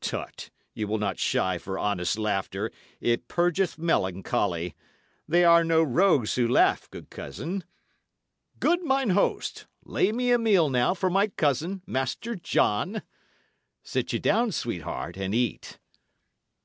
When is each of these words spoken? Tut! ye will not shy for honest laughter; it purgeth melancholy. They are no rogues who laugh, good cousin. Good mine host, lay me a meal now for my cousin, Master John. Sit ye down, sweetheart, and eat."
Tut! 0.00 0.50
ye 0.74 0.84
will 0.84 0.98
not 0.98 1.16
shy 1.16 1.58
for 1.58 1.78
honest 1.78 2.18
laughter; 2.18 2.72
it 3.00 3.28
purgeth 3.28 3.78
melancholy. 3.78 4.74
They 5.28 5.44
are 5.44 5.62
no 5.62 5.80
rogues 5.80 6.34
who 6.34 6.48
laugh, 6.48 6.90
good 6.90 7.08
cousin. 7.08 7.62
Good 8.58 8.82
mine 8.82 9.10
host, 9.10 9.68
lay 9.84 10.10
me 10.10 10.32
a 10.32 10.38
meal 10.38 10.70
now 10.70 10.92
for 10.94 11.08
my 11.08 11.28
cousin, 11.28 11.82
Master 11.86 12.34
John. 12.34 13.02
Sit 13.84 14.12
ye 14.12 14.18
down, 14.18 14.50
sweetheart, 14.50 15.16
and 15.16 15.32
eat." 15.32 15.78